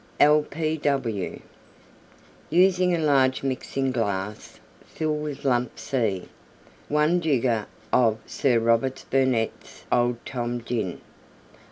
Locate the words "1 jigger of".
6.89-8.17